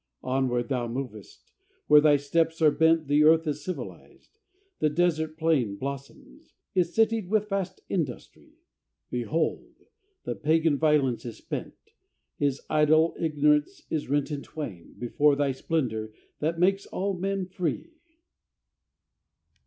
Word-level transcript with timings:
Onward 0.23 0.67
thou 0.69 0.87
movest: 0.87 1.51
where 1.85 2.01
thy 2.01 2.17
steps 2.17 2.59
are 2.59 2.71
bent 2.71 3.05
The 3.05 3.23
Earth 3.23 3.45
is 3.45 3.63
civilized: 3.63 4.39
the 4.79 4.89
desert 4.89 5.37
plain 5.37 5.75
Blossoms 5.75 6.55
is 6.73 6.95
citied 6.95 7.27
with 7.29 7.49
vast 7.49 7.81
industry. 7.87 8.53
Behold! 9.11 9.75
the 10.23 10.33
pagan, 10.33 10.79
Violence, 10.79 11.23
is 11.23 11.37
spent! 11.37 11.75
His 12.39 12.61
idol, 12.67 13.15
Ignorance, 13.19 13.83
is 13.91 14.09
rent 14.09 14.31
in 14.31 14.41
twain 14.41 14.95
Before 14.97 15.35
thy 15.35 15.51
splendor 15.51 16.11
that 16.39 16.57
makes 16.57 16.87
all 16.87 17.13
men 17.13 17.45
free. 17.45 17.91